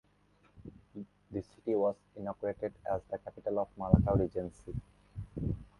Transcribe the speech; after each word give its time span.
The 1.31 1.43
city 1.43 1.75
was 1.75 1.95
inaugurated 2.15 2.73
as 2.91 3.03
the 3.03 3.19
capital 3.19 3.59
of 3.59 3.67
Malaka 3.77 4.17
Regency. 4.17 4.73